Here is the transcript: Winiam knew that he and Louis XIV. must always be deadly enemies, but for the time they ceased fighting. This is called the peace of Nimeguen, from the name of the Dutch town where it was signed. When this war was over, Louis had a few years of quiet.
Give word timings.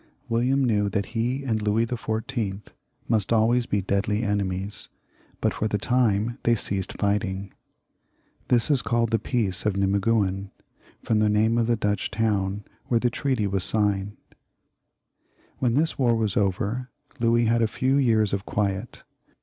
Winiam 0.31 0.65
knew 0.65 0.89
that 0.89 1.05
he 1.13 1.43
and 1.43 1.61
Louis 1.61 1.85
XIV. 1.85 2.61
must 3.07 3.31
always 3.31 3.67
be 3.67 3.83
deadly 3.83 4.23
enemies, 4.23 4.89
but 5.39 5.53
for 5.53 5.67
the 5.67 5.77
time 5.77 6.39
they 6.41 6.55
ceased 6.55 6.93
fighting. 6.97 7.53
This 8.47 8.71
is 8.71 8.81
called 8.81 9.11
the 9.11 9.19
peace 9.19 9.63
of 9.63 9.73
Nimeguen, 9.75 10.49
from 11.03 11.19
the 11.19 11.29
name 11.29 11.59
of 11.59 11.67
the 11.67 11.75
Dutch 11.75 12.09
town 12.09 12.63
where 12.87 12.99
it 13.03 13.51
was 13.51 13.63
signed. 13.63 14.17
When 15.59 15.75
this 15.75 15.99
war 15.99 16.15
was 16.15 16.35
over, 16.35 16.89
Louis 17.19 17.45
had 17.45 17.61
a 17.61 17.67
few 17.67 17.97
years 17.97 18.33
of 18.33 18.43
quiet. 18.43 19.03